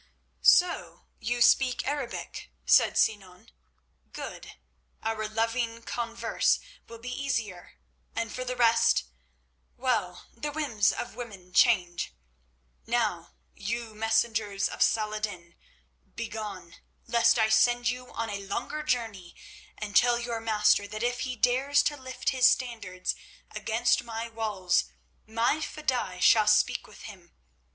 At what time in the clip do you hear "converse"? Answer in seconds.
5.83-6.59